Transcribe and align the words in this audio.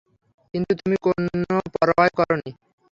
কিন্তু 0.53 0.71
তুমি 0.79 0.95
কোন 1.03 1.21
পরোয়াই 1.73 2.11
করোনি। 2.17 2.51